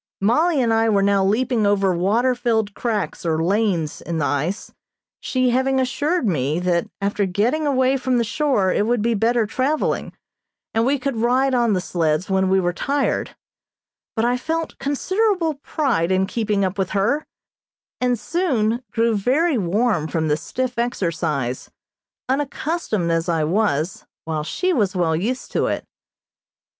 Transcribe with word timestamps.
Mollie 0.19 0.59
and 0.59 0.73
I 0.73 0.89
were 0.89 1.03
now 1.03 1.23
leaping 1.23 1.67
over 1.67 1.93
water 1.93 2.33
filled 2.33 2.73
cracks 2.73 3.23
or 3.23 3.43
lanes 3.43 4.01
in 4.01 4.17
the 4.17 4.25
ice, 4.25 4.71
she 5.19 5.51
having 5.51 5.79
assured 5.79 6.27
me 6.27 6.57
that 6.59 6.89
after 6.99 7.27
getting 7.27 7.67
away 7.67 7.97
from 7.97 8.17
the 8.17 8.23
shore 8.23 8.73
it 8.73 8.87
would 8.87 9.03
be 9.03 9.13
better 9.13 9.45
traveling, 9.45 10.13
and 10.73 10.87
we 10.87 10.97
could 10.97 11.17
ride 11.17 11.53
on 11.53 11.73
the 11.73 11.79
sleds 11.81 12.31
when 12.31 12.49
we 12.49 12.59
were 12.59 12.73
tired, 12.73 13.35
but 14.15 14.25
I 14.25 14.37
felt 14.37 14.79
considerable 14.79 15.53
pride 15.53 16.11
in 16.11 16.25
keeping 16.25 16.65
up 16.65 16.79
with 16.79 16.89
her, 16.97 17.27
and 17.99 18.17
soon 18.17 18.83
grew 18.89 19.15
very 19.15 19.59
warm 19.59 20.07
from 20.07 20.29
the 20.29 20.35
stiff 20.37 20.79
exercise, 20.79 21.69
unaccustomed 22.27 23.11
as 23.11 23.29
I 23.29 23.43
was, 23.43 24.07
while 24.25 24.43
she 24.43 24.73
was 24.73 24.95
well 24.95 25.15
used 25.15 25.51
to 25.51 25.67
it. 25.67 25.85